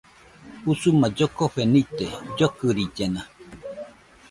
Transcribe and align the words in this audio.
Usuma 0.71 1.07
llokofe 1.17 1.61
nite, 1.71 2.07
llokɨrillena 2.35 3.21